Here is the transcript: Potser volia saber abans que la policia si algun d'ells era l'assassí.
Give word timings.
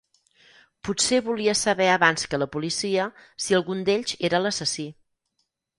Potser 0.87 1.19
volia 1.27 1.55
saber 1.59 1.91
abans 1.97 2.25
que 2.33 2.41
la 2.45 2.49
policia 2.57 3.07
si 3.45 3.61
algun 3.61 3.87
d'ells 3.91 4.19
era 4.31 4.43
l'assassí. 4.47 4.93